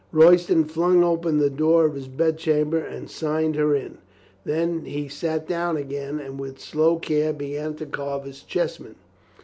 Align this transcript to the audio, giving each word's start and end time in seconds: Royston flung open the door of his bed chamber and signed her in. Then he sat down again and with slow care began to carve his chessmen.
Royston 0.11 0.63
flung 0.65 1.03
open 1.03 1.37
the 1.37 1.47
door 1.51 1.85
of 1.85 1.93
his 1.93 2.07
bed 2.07 2.35
chamber 2.39 2.79
and 2.79 3.07
signed 3.07 3.55
her 3.55 3.75
in. 3.75 3.99
Then 4.43 4.85
he 4.85 5.07
sat 5.07 5.47
down 5.47 5.77
again 5.77 6.19
and 6.19 6.39
with 6.39 6.57
slow 6.59 6.97
care 6.97 7.33
began 7.33 7.75
to 7.75 7.85
carve 7.85 8.23
his 8.23 8.41
chessmen. 8.41 8.95